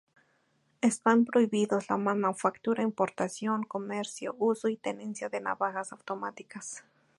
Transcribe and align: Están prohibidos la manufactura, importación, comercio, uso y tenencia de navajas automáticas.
Están 0.81 1.25
prohibidos 1.25 1.87
la 1.87 1.95
manufactura, 1.97 2.81
importación, 2.81 3.61
comercio, 3.61 4.35
uso 4.39 4.67
y 4.67 4.75
tenencia 4.75 5.29
de 5.29 5.41
navajas 5.41 5.91
automáticas. 5.91 6.83